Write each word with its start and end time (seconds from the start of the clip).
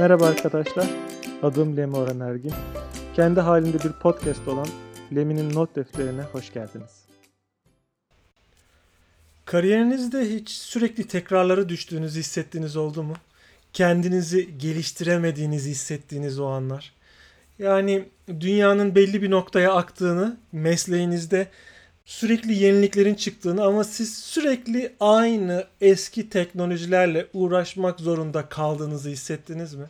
Merhaba 0.00 0.26
arkadaşlar, 0.26 0.86
adım 1.42 1.76
Lemi 1.76 1.96
Orhan 1.96 2.20
Ergin. 2.20 2.52
Kendi 3.16 3.40
halinde 3.40 3.78
bir 3.78 3.92
podcast 3.92 4.48
olan 4.48 4.66
Lemi'nin 5.14 5.54
not 5.54 5.76
defterine 5.76 6.22
hoş 6.22 6.52
geldiniz. 6.52 7.04
Kariyerinizde 9.44 10.34
hiç 10.34 10.50
sürekli 10.50 11.06
tekrarlara 11.08 11.68
düştüğünüzü 11.68 12.20
hissettiğiniz 12.20 12.76
oldu 12.76 13.02
mu? 13.02 13.14
Kendinizi 13.72 14.58
geliştiremediğinizi 14.58 15.70
hissettiğiniz 15.70 16.38
o 16.38 16.46
anlar. 16.46 16.92
Yani 17.58 18.08
dünyanın 18.40 18.94
belli 18.94 19.22
bir 19.22 19.30
noktaya 19.30 19.72
aktığını, 19.72 20.36
mesleğinizde 20.52 21.48
sürekli 22.10 22.54
yeniliklerin 22.54 23.14
çıktığını 23.14 23.64
ama 23.64 23.84
siz 23.84 24.18
sürekli 24.18 24.92
aynı 25.00 25.64
eski 25.80 26.28
teknolojilerle 26.28 27.26
uğraşmak 27.32 28.00
zorunda 28.00 28.48
kaldığınızı 28.48 29.08
hissettiniz 29.08 29.74
mi? 29.74 29.86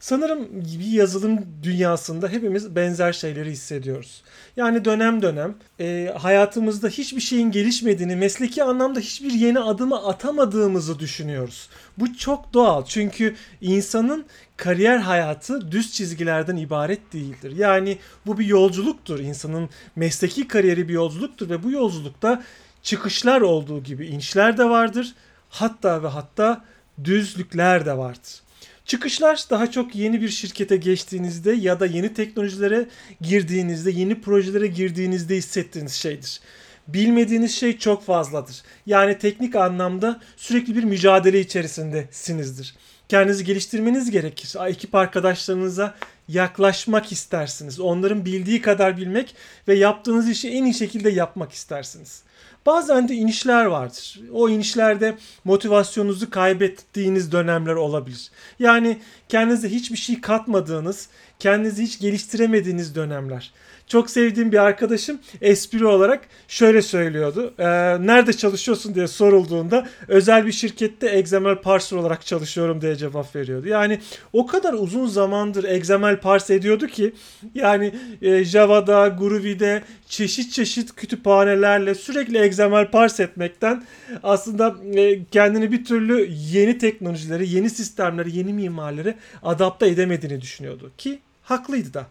Sanırım 0.00 0.48
bir 0.52 0.86
yazılım 0.86 1.46
dünyasında 1.62 2.28
hepimiz 2.28 2.76
benzer 2.76 3.12
şeyleri 3.12 3.50
hissediyoruz. 3.50 4.22
Yani 4.56 4.84
dönem 4.84 5.22
dönem 5.22 5.54
e, 5.80 6.14
hayatımızda 6.18 6.88
hiçbir 6.88 7.20
şeyin 7.20 7.50
gelişmediğini, 7.50 8.16
mesleki 8.16 8.64
anlamda 8.64 9.00
hiçbir 9.00 9.32
yeni 9.32 9.60
adımı 9.60 10.06
atamadığımızı 10.06 10.98
düşünüyoruz. 10.98 11.68
Bu 11.98 12.16
çok 12.16 12.52
doğal 12.54 12.84
çünkü 12.84 13.34
insanın 13.60 14.26
kariyer 14.56 14.98
hayatı 14.98 15.72
düz 15.72 15.92
çizgilerden 15.92 16.56
ibaret 16.56 17.12
değildir. 17.12 17.52
Yani 17.56 17.98
bu 18.26 18.38
bir 18.38 18.46
yolculuktur. 18.46 19.18
İnsanın 19.18 19.70
mesleki 19.96 20.48
kariyeri 20.48 20.88
bir 20.88 20.94
yolculuktur 20.94 21.50
ve 21.50 21.62
bu 21.62 21.70
yolculukta 21.70 22.42
çıkışlar 22.82 23.40
olduğu 23.40 23.82
gibi 23.82 24.06
inişler 24.06 24.58
de 24.58 24.64
vardır. 24.64 25.14
Hatta 25.50 26.02
ve 26.02 26.08
hatta 26.08 26.64
düzlükler 27.04 27.86
de 27.86 27.98
vardır. 27.98 28.45
Çıkışlar 28.86 29.44
daha 29.50 29.70
çok 29.70 29.94
yeni 29.94 30.22
bir 30.22 30.28
şirkete 30.28 30.76
geçtiğinizde 30.76 31.52
ya 31.52 31.80
da 31.80 31.86
yeni 31.86 32.14
teknolojilere 32.14 32.86
girdiğinizde, 33.20 33.90
yeni 33.90 34.20
projelere 34.20 34.66
girdiğinizde 34.66 35.36
hissettiğiniz 35.36 35.92
şeydir. 35.92 36.40
Bilmediğiniz 36.88 37.54
şey 37.54 37.78
çok 37.78 38.04
fazladır. 38.04 38.62
Yani 38.86 39.18
teknik 39.18 39.56
anlamda 39.56 40.20
sürekli 40.36 40.76
bir 40.76 40.84
mücadele 40.84 41.40
içerisindesinizdir. 41.40 42.74
Kendinizi 43.08 43.44
geliştirmeniz 43.44 44.10
gerekir. 44.10 44.54
Ekip 44.66 44.94
arkadaşlarınıza 44.94 45.94
yaklaşmak 46.28 47.12
istersiniz. 47.12 47.80
Onların 47.80 48.24
bildiği 48.24 48.62
kadar 48.62 48.96
bilmek 48.96 49.34
ve 49.68 49.74
yaptığınız 49.74 50.28
işi 50.28 50.48
en 50.50 50.64
iyi 50.64 50.74
şekilde 50.74 51.10
yapmak 51.10 51.52
istersiniz. 51.52 52.22
Bazen 52.66 53.08
de 53.08 53.14
inişler 53.14 53.64
vardır. 53.64 54.20
O 54.32 54.48
inişlerde 54.48 55.14
motivasyonunuzu 55.44 56.30
kaybettiğiniz 56.30 57.32
dönemler 57.32 57.74
olabilir. 57.74 58.30
Yani 58.58 58.98
kendinize 59.28 59.68
hiçbir 59.68 59.96
şey 59.96 60.20
katmadığınız, 60.20 61.08
kendinizi 61.38 61.82
hiç 61.82 62.00
geliştiremediğiniz 62.00 62.94
dönemler. 62.94 63.52
Çok 63.88 64.10
sevdiğim 64.10 64.52
bir 64.52 64.58
arkadaşım 64.58 65.18
espri 65.40 65.86
olarak 65.86 66.28
şöyle 66.48 66.82
söylüyordu. 66.82 67.54
E, 67.58 67.66
nerede 68.06 68.32
çalışıyorsun 68.32 68.94
diye 68.94 69.06
sorulduğunda 69.06 69.86
özel 70.08 70.46
bir 70.46 70.52
şirkette 70.52 71.20
XML 71.20 71.56
parser 71.62 71.96
olarak 71.96 72.26
çalışıyorum 72.26 72.80
diye 72.80 72.96
cevap 72.96 73.36
veriyordu. 73.36 73.68
Yani 73.68 74.00
o 74.32 74.46
kadar 74.46 74.72
uzun 74.72 75.06
zamandır 75.06 75.64
XML 75.64 76.20
parse 76.20 76.54
ediyordu 76.54 76.86
ki 76.86 77.12
yani 77.54 77.94
e, 78.22 78.44
Java'da, 78.44 79.08
Groovy'de 79.08 79.82
çeşit 80.08 80.52
çeşit 80.52 80.94
kütüphanelerle 80.94 81.94
sürekli 81.94 82.25
XML 82.34 82.90
parse 82.90 83.22
etmekten 83.22 83.84
aslında 84.22 84.76
e, 84.94 85.24
kendini 85.24 85.72
bir 85.72 85.84
türlü 85.84 86.28
yeni 86.30 86.78
teknolojileri, 86.78 87.48
yeni 87.48 87.70
sistemleri, 87.70 88.36
yeni 88.36 88.52
mimarları 88.52 89.14
adapte 89.42 89.88
edemediğini 89.88 90.40
düşünüyordu 90.40 90.90
ki 90.98 91.18
haklıydı 91.42 91.94
da. 91.94 92.06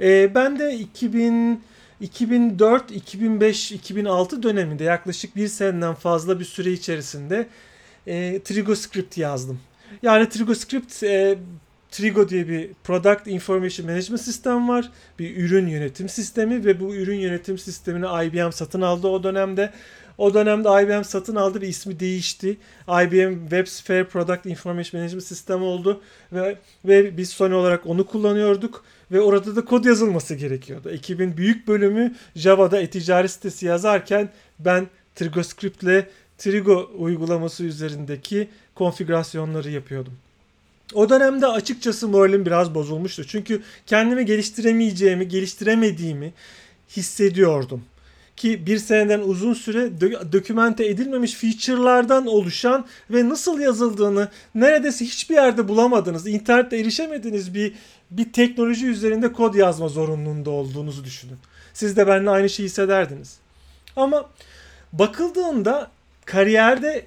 E, 0.00 0.34
ben 0.34 0.58
de 0.58 0.74
2000 0.74 1.62
2004, 2.00 2.90
2005, 2.90 3.72
2006 3.72 4.42
döneminde 4.42 4.84
yaklaşık 4.84 5.36
bir 5.36 5.48
seneden 5.48 5.94
fazla 5.94 6.40
bir 6.40 6.44
süre 6.44 6.72
içerisinde 6.72 7.46
e, 8.06 8.40
TrigoScript 8.44 9.18
yazdım. 9.18 9.60
Yani 10.02 10.28
TrigoScript 10.28 11.02
e, 11.02 11.38
Trigo 11.90 12.28
diye 12.28 12.48
bir 12.48 12.70
Product 12.84 13.26
Information 13.26 13.86
Management 13.86 14.20
sistem 14.20 14.68
var. 14.68 14.90
Bir 15.18 15.36
ürün 15.36 15.66
yönetim 15.66 16.08
sistemi 16.08 16.64
ve 16.64 16.80
bu 16.80 16.94
ürün 16.94 17.18
yönetim 17.18 17.58
sistemini 17.58 18.06
IBM 18.26 18.50
satın 18.50 18.80
aldı 18.80 19.08
o 19.08 19.22
dönemde. 19.22 19.72
O 20.18 20.34
dönemde 20.34 20.68
IBM 20.68 21.02
satın 21.02 21.36
aldı 21.36 21.60
ve 21.60 21.68
ismi 21.68 22.00
değişti. 22.00 22.56
IBM 22.88 23.40
WebSphere 23.40 24.04
Product 24.04 24.46
Information 24.46 25.00
Management 25.00 25.24
System 25.24 25.62
oldu 25.62 26.00
ve 26.32 26.58
ve 26.84 27.16
biz 27.16 27.30
son 27.30 27.50
olarak 27.50 27.86
onu 27.86 28.06
kullanıyorduk 28.06 28.84
ve 29.12 29.20
orada 29.20 29.56
da 29.56 29.64
kod 29.64 29.84
yazılması 29.84 30.34
gerekiyordu. 30.34 30.90
Ekibin 30.90 31.36
büyük 31.36 31.68
bölümü 31.68 32.14
Java'da 32.36 32.80
e-ticaret 32.80 33.30
sitesi 33.30 33.66
yazarken 33.66 34.28
ben 34.58 34.86
TrigoScript 35.14 35.82
ile 35.82 36.08
Trigo 36.38 36.90
uygulaması 36.98 37.64
üzerindeki 37.64 38.48
konfigürasyonları 38.74 39.70
yapıyordum. 39.70 40.12
O 40.94 41.08
dönemde 41.08 41.46
açıkçası 41.46 42.08
moralim 42.08 42.46
biraz 42.46 42.74
bozulmuştu. 42.74 43.26
Çünkü 43.26 43.62
kendimi 43.86 44.24
geliştiremeyeceğimi, 44.24 45.28
geliştiremediğimi 45.28 46.32
hissediyordum. 46.96 47.84
Ki 48.36 48.66
bir 48.66 48.78
seneden 48.78 49.20
uzun 49.20 49.54
süre 49.54 49.78
dö- 49.78 50.32
dokümente 50.32 50.86
edilmemiş 50.86 51.34
feature'lardan 51.34 52.26
oluşan 52.26 52.86
ve 53.10 53.28
nasıl 53.28 53.60
yazıldığını 53.60 54.28
neredeyse 54.54 55.04
hiçbir 55.04 55.34
yerde 55.34 55.68
bulamadınız, 55.68 56.26
internette 56.26 56.78
erişemediğiniz 56.78 57.54
bir 57.54 57.74
bir 58.10 58.32
teknoloji 58.32 58.86
üzerinde 58.86 59.32
kod 59.32 59.54
yazma 59.54 59.88
zorunluluğunda 59.88 60.50
olduğunuzu 60.50 61.04
düşünün. 61.04 61.36
Siz 61.74 61.96
de 61.96 62.06
benimle 62.06 62.30
aynı 62.30 62.50
şeyi 62.50 62.66
hissederdiniz. 62.66 63.36
Ama 63.96 64.30
bakıldığında 64.92 65.90
kariyerde 66.24 67.06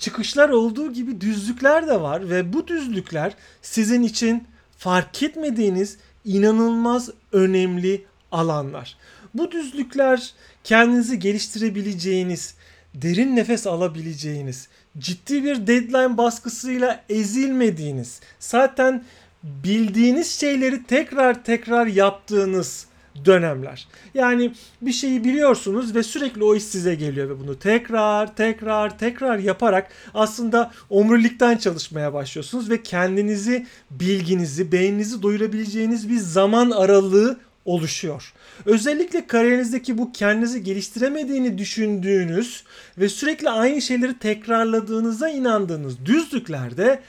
çıkışlar 0.00 0.48
olduğu 0.48 0.92
gibi 0.92 1.20
düzlükler 1.20 1.86
de 1.86 2.00
var 2.00 2.30
ve 2.30 2.52
bu 2.52 2.68
düzlükler 2.68 3.34
sizin 3.62 4.02
için 4.02 4.44
fark 4.78 5.22
etmediğiniz 5.22 5.96
inanılmaz 6.24 7.10
önemli 7.32 8.04
alanlar. 8.32 8.96
Bu 9.34 9.50
düzlükler 9.50 10.34
kendinizi 10.64 11.18
geliştirebileceğiniz, 11.18 12.54
derin 12.94 13.36
nefes 13.36 13.66
alabileceğiniz, 13.66 14.68
ciddi 14.98 15.44
bir 15.44 15.66
deadline 15.66 16.18
baskısıyla 16.18 17.04
ezilmediğiniz, 17.08 18.20
zaten 18.38 19.04
bildiğiniz 19.42 20.40
şeyleri 20.40 20.86
tekrar 20.86 21.44
tekrar 21.44 21.86
yaptığınız 21.86 22.86
dönemler. 23.24 23.88
Yani 24.14 24.52
bir 24.82 24.92
şeyi 24.92 25.24
biliyorsunuz 25.24 25.94
ve 25.94 26.02
sürekli 26.02 26.44
o 26.44 26.54
iş 26.54 26.62
size 26.62 26.94
geliyor 26.94 27.28
ve 27.28 27.40
bunu 27.40 27.58
tekrar 27.58 28.36
tekrar 28.36 28.98
tekrar 28.98 29.38
yaparak 29.38 29.90
aslında 30.14 30.70
omurilikten 30.90 31.56
çalışmaya 31.56 32.14
başlıyorsunuz 32.14 32.70
ve 32.70 32.82
kendinizi, 32.82 33.66
bilginizi, 33.90 34.72
beyninizi 34.72 35.22
doyurabileceğiniz 35.22 36.08
bir 36.08 36.18
zaman 36.18 36.70
aralığı 36.70 37.38
oluşuyor. 37.64 38.32
Özellikle 38.66 39.26
kariyerinizdeki 39.26 39.98
bu 39.98 40.12
kendinizi 40.12 40.62
geliştiremediğini 40.62 41.58
düşündüğünüz 41.58 42.64
ve 42.98 43.08
sürekli 43.08 43.50
aynı 43.50 43.82
şeyleri 43.82 44.18
tekrarladığınıza 44.18 45.28
inandığınız 45.28 46.06
düzlüklerde 46.06 47.00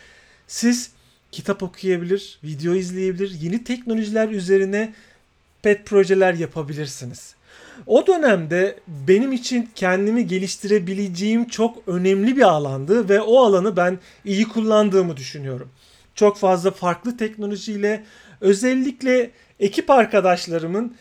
siz 0.47 0.91
kitap 1.31 1.63
okuyabilir, 1.63 2.39
video 2.44 2.73
izleyebilir, 2.73 3.31
yeni 3.41 3.63
teknolojiler 3.63 4.29
üzerine 4.29 4.94
pet 5.64 5.86
projeler 5.86 6.34
yapabilirsiniz. 6.34 7.36
O 7.88 8.08
dönemde 8.08 8.80
benim 8.88 9.31
için 9.31 9.69
kendimi 9.75 10.28
geliştirebileceğim 10.28 11.48
çok 11.48 11.88
önemli 11.88 12.38
bir 12.38 12.42
alandı 12.42 13.10
ve 13.10 13.22
o 13.22 13.40
alanı 13.44 13.78
ben 13.78 14.00
iyi 14.25 14.48
kullandığımı 14.48 15.18
düşünüyorum. 15.18 15.69
Çok 16.16 16.38
fazla 16.38 16.72
farklı 16.72 17.18
teknolojiyle 17.18 18.04
özellikle 18.42 19.31
ekip 19.60 19.90
arkadaşlarımın 19.90 20.96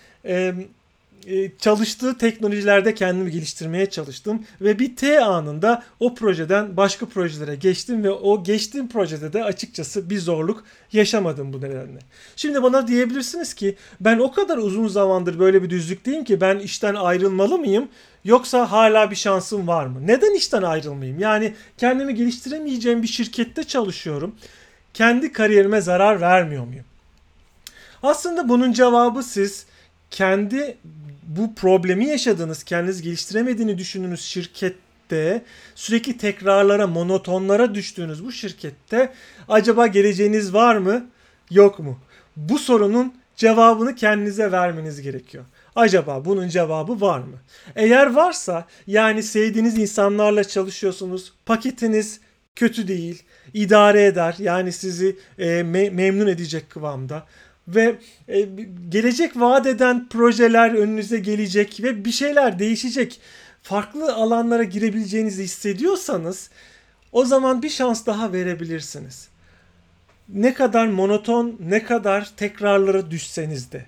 çalıştığı 1.58 2.18
teknolojilerde 2.18 2.94
kendimi 2.94 3.30
geliştirmeye 3.30 3.90
çalıştım 3.90 4.44
ve 4.60 4.78
bir 4.78 4.96
T 4.96 5.24
anında 5.24 5.82
o 6.00 6.14
projeden 6.14 6.76
başka 6.76 7.06
projelere 7.06 7.54
geçtim 7.54 8.04
ve 8.04 8.10
o 8.10 8.44
geçtiğim 8.44 8.88
projede 8.88 9.32
de 9.32 9.44
açıkçası 9.44 10.10
bir 10.10 10.18
zorluk 10.18 10.64
yaşamadım 10.92 11.52
bu 11.52 11.60
nedenle. 11.60 11.98
Şimdi 12.36 12.62
bana 12.62 12.88
diyebilirsiniz 12.88 13.54
ki 13.54 13.76
ben 14.00 14.18
o 14.18 14.32
kadar 14.32 14.58
uzun 14.58 14.88
zamandır 14.88 15.38
böyle 15.38 15.62
bir 15.62 15.70
düzlükteyim 15.70 16.24
ki 16.24 16.40
ben 16.40 16.58
işten 16.58 16.94
ayrılmalı 16.94 17.58
mıyım 17.58 17.88
yoksa 18.24 18.70
hala 18.70 19.10
bir 19.10 19.16
şansım 19.16 19.66
var 19.66 19.86
mı? 19.86 20.06
Neden 20.06 20.34
işten 20.34 20.62
ayrılmayayım? 20.62 21.20
Yani 21.20 21.54
kendimi 21.78 22.14
geliştiremeyeceğim 22.14 23.02
bir 23.02 23.08
şirkette 23.08 23.64
çalışıyorum. 23.64 24.34
Kendi 24.94 25.32
kariyerime 25.32 25.80
zarar 25.80 26.20
vermiyor 26.20 26.64
muyum? 26.64 26.84
Aslında 28.02 28.48
bunun 28.48 28.72
cevabı 28.72 29.22
siz 29.22 29.66
kendi 30.10 30.76
bu 31.22 31.54
problemi 31.54 32.06
yaşadığınız, 32.06 32.64
kendiniz 32.64 33.02
geliştiremediğini 33.02 33.78
düşündüğünüz 33.78 34.20
şirket 34.20 34.76
şirkette 35.10 35.42
sürekli 35.74 36.18
tekrarlara, 36.18 36.86
monotonlara 36.86 37.74
düştüğünüz 37.74 38.24
bu 38.24 38.32
şirkette 38.32 39.12
acaba 39.48 39.86
geleceğiniz 39.86 40.54
var 40.54 40.76
mı, 40.76 41.06
yok 41.50 41.78
mu? 41.78 41.98
Bu 42.36 42.58
sorunun 42.58 43.14
cevabını 43.36 43.94
kendinize 43.94 44.52
vermeniz 44.52 45.02
gerekiyor. 45.02 45.44
Acaba 45.76 46.24
bunun 46.24 46.48
cevabı 46.48 47.00
var 47.00 47.18
mı? 47.18 47.36
Eğer 47.76 48.14
varsa 48.14 48.66
yani 48.86 49.22
sevdiğiniz 49.22 49.78
insanlarla 49.78 50.44
çalışıyorsunuz, 50.44 51.32
paketiniz 51.46 52.20
kötü 52.56 52.88
değil, 52.88 53.22
idare 53.54 54.04
eder 54.04 54.34
yani 54.38 54.72
sizi 54.72 55.16
e, 55.38 55.46
me- 55.46 55.90
memnun 55.90 56.26
edecek 56.26 56.70
kıvamda 56.70 57.26
ve 57.74 57.98
e, 58.28 58.48
gelecek 58.88 59.36
vaat 59.36 59.66
eden 59.66 60.08
projeler 60.08 60.74
önünüze 60.74 61.18
gelecek 61.18 61.82
ve 61.82 62.04
bir 62.04 62.12
şeyler 62.12 62.58
değişecek. 62.58 63.20
Farklı 63.62 64.14
alanlara 64.14 64.64
girebileceğinizi 64.64 65.42
hissediyorsanız 65.42 66.50
o 67.12 67.24
zaman 67.24 67.62
bir 67.62 67.70
şans 67.70 68.06
daha 68.06 68.32
verebilirsiniz. 68.32 69.28
Ne 70.28 70.54
kadar 70.54 70.86
monoton, 70.86 71.56
ne 71.60 71.84
kadar 71.84 72.30
tekrarlara 72.36 73.10
düşseniz 73.10 73.72
de. 73.72 73.86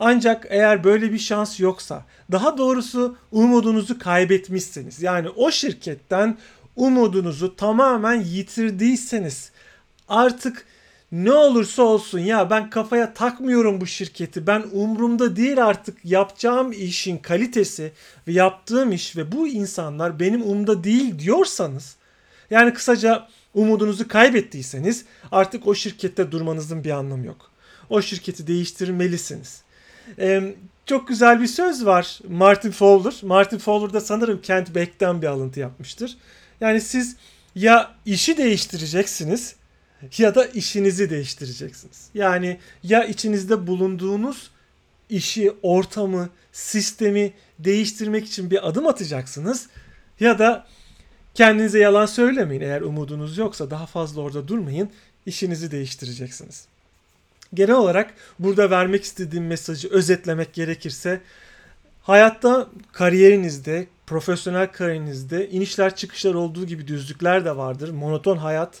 Ancak 0.00 0.46
eğer 0.50 0.84
böyle 0.84 1.12
bir 1.12 1.18
şans 1.18 1.60
yoksa, 1.60 2.04
daha 2.32 2.58
doğrusu 2.58 3.16
umudunuzu 3.32 3.98
kaybetmişseniz, 3.98 5.02
yani 5.02 5.28
o 5.28 5.50
şirketten 5.50 6.38
umudunuzu 6.76 7.56
tamamen 7.56 8.20
yitirdiyseniz, 8.20 9.50
artık 10.08 10.66
ne 11.12 11.32
olursa 11.32 11.82
olsun 11.82 12.18
ya 12.18 12.50
ben 12.50 12.70
kafaya 12.70 13.14
takmıyorum 13.14 13.80
bu 13.80 13.86
şirketi. 13.86 14.46
Ben 14.46 14.64
umurumda 14.72 15.36
değil 15.36 15.64
artık 15.64 16.04
yapacağım 16.04 16.72
işin 16.72 17.18
kalitesi 17.18 17.92
ve 18.28 18.32
yaptığım 18.32 18.92
iş 18.92 19.16
ve 19.16 19.32
bu 19.32 19.48
insanlar 19.48 20.20
benim 20.20 20.42
umurumda 20.42 20.84
değil 20.84 21.18
diyorsanız 21.18 21.96
yani 22.50 22.74
kısaca 22.74 23.28
umudunuzu 23.54 24.08
kaybettiyseniz 24.08 25.04
artık 25.32 25.66
o 25.66 25.74
şirkette 25.74 26.32
durmanızın 26.32 26.84
bir 26.84 26.90
anlamı 26.90 27.26
yok. 27.26 27.50
O 27.90 28.02
şirketi 28.02 28.46
değiştirmelisiniz. 28.46 29.62
Ee, 30.18 30.54
çok 30.86 31.08
güzel 31.08 31.40
bir 31.40 31.46
söz 31.46 31.86
var 31.86 32.20
Martin 32.28 32.70
Fowler. 32.70 33.14
Martin 33.22 33.58
Fowler 33.58 33.92
da 33.92 34.00
sanırım 34.00 34.42
Kent 34.42 34.74
Beck'ten 34.74 35.22
bir 35.22 35.26
alıntı 35.26 35.60
yapmıştır. 35.60 36.16
Yani 36.60 36.80
siz 36.80 37.16
ya 37.54 37.94
işi 38.06 38.36
değiştireceksiniz 38.36 39.56
ya 40.18 40.34
da 40.34 40.46
işinizi 40.46 41.10
değiştireceksiniz. 41.10 42.08
Yani 42.14 42.58
ya 42.82 43.04
içinizde 43.04 43.66
bulunduğunuz 43.66 44.50
işi, 45.10 45.52
ortamı, 45.62 46.28
sistemi 46.52 47.32
değiştirmek 47.58 48.26
için 48.26 48.50
bir 48.50 48.68
adım 48.68 48.86
atacaksınız 48.86 49.68
ya 50.20 50.38
da 50.38 50.66
kendinize 51.34 51.78
yalan 51.78 52.06
söylemeyin. 52.06 52.62
Eğer 52.62 52.80
umudunuz 52.80 53.38
yoksa 53.38 53.70
daha 53.70 53.86
fazla 53.86 54.20
orada 54.20 54.48
durmayın. 54.48 54.90
işinizi 55.26 55.70
değiştireceksiniz. 55.70 56.66
Genel 57.54 57.74
olarak 57.74 58.14
burada 58.38 58.70
vermek 58.70 59.04
istediğim 59.04 59.46
mesajı 59.46 59.88
özetlemek 59.88 60.52
gerekirse 60.52 61.20
hayatta 62.02 62.68
kariyerinizde, 62.92 63.86
profesyonel 64.06 64.72
kariyerinizde 64.72 65.50
inişler 65.50 65.96
çıkışlar 65.96 66.34
olduğu 66.34 66.66
gibi 66.66 66.88
düzlükler 66.88 67.44
de 67.44 67.56
vardır. 67.56 67.90
Monoton 67.90 68.36
hayat, 68.36 68.78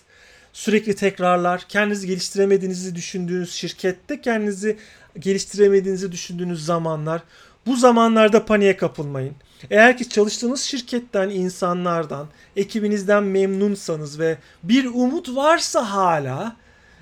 sürekli 0.52 0.94
tekrarlar, 0.94 1.64
kendinizi 1.68 2.06
geliştiremediğinizi 2.06 2.94
düşündüğünüz 2.94 3.52
şirkette 3.52 4.20
kendinizi 4.20 4.76
geliştiremediğinizi 5.18 6.12
düşündüğünüz 6.12 6.64
zamanlar. 6.64 7.22
Bu 7.66 7.76
zamanlarda 7.76 8.44
paniğe 8.44 8.76
kapılmayın. 8.76 9.34
Eğer 9.70 9.98
ki 9.98 10.08
çalıştığınız 10.08 10.60
şirketten, 10.62 11.30
insanlardan, 11.30 12.26
ekibinizden 12.56 13.22
memnunsanız 13.22 14.18
ve 14.18 14.38
bir 14.62 14.84
umut 14.84 15.36
varsa 15.36 15.90
hala 15.90 16.56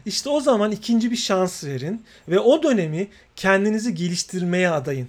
işte 0.06 0.30
o 0.30 0.40
zaman 0.40 0.72
ikinci 0.72 1.10
bir 1.10 1.16
şans 1.16 1.64
verin 1.64 2.04
ve 2.28 2.38
o 2.38 2.62
dönemi 2.62 3.08
kendinizi 3.36 3.94
geliştirmeye 3.94 4.70
adayın. 4.70 5.08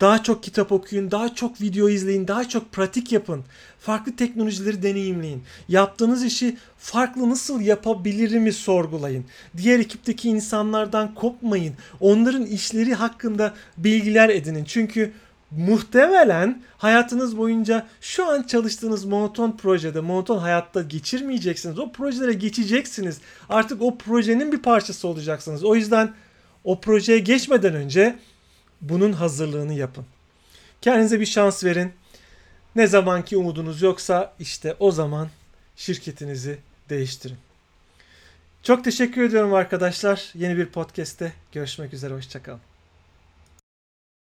Daha 0.00 0.22
çok 0.22 0.42
kitap 0.42 0.72
okuyun, 0.72 1.10
daha 1.10 1.34
çok 1.34 1.60
video 1.60 1.88
izleyin, 1.88 2.28
daha 2.28 2.48
çok 2.48 2.72
pratik 2.72 3.12
yapın. 3.12 3.44
Farklı 3.80 4.16
teknolojileri 4.16 4.82
deneyimleyin. 4.82 5.42
Yaptığınız 5.68 6.24
işi 6.24 6.56
farklı 6.78 7.30
nasıl 7.30 7.60
yapabilirimi 7.60 8.52
sorgulayın. 8.52 9.24
Diğer 9.56 9.78
ekipteki 9.78 10.28
insanlardan 10.28 11.14
kopmayın. 11.14 11.74
Onların 12.00 12.46
işleri 12.46 12.94
hakkında 12.94 13.54
bilgiler 13.76 14.28
edinin. 14.28 14.64
Çünkü 14.64 15.12
muhtemelen 15.50 16.62
hayatınız 16.78 17.38
boyunca 17.38 17.86
şu 18.00 18.26
an 18.26 18.42
çalıştığınız 18.42 19.04
monoton 19.04 19.52
projede, 19.52 20.00
monoton 20.00 20.38
hayatta 20.38 20.82
geçirmeyeceksiniz. 20.82 21.78
O 21.78 21.92
projelere 21.92 22.32
geçeceksiniz. 22.32 23.18
Artık 23.48 23.82
o 23.82 23.98
projenin 23.98 24.52
bir 24.52 24.62
parçası 24.62 25.08
olacaksınız. 25.08 25.64
O 25.64 25.74
yüzden 25.74 26.10
o 26.64 26.80
projeye 26.80 27.18
geçmeden 27.18 27.74
önce 27.74 28.18
bunun 28.80 29.12
hazırlığını 29.12 29.74
yapın. 29.74 30.06
Kendinize 30.80 31.20
bir 31.20 31.26
şans 31.26 31.64
verin. 31.64 31.92
Ne 32.76 32.86
zamanki 32.86 33.36
umudunuz 33.36 33.82
yoksa 33.82 34.34
işte 34.40 34.76
o 34.78 34.90
zaman 34.90 35.28
şirketinizi 35.76 36.58
değiştirin. 36.88 37.36
Çok 38.62 38.84
teşekkür 38.84 39.22
ediyorum 39.22 39.54
arkadaşlar. 39.54 40.30
Yeni 40.34 40.56
bir 40.56 40.66
podcast'te 40.66 41.32
görüşmek 41.52 41.94
üzere. 41.94 42.14
Hoşçakalın. 42.14 42.67